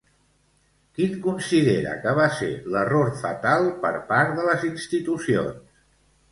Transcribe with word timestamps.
Quin 0.99 1.11
considera 1.25 1.91
que 2.07 2.15
va 2.21 2.25
ser 2.39 2.49
l'error 2.77 3.13
fatal 3.21 3.69
per 3.87 3.95
part 4.11 4.35
de 4.41 4.51
les 4.51 4.69
institucions? 4.75 5.65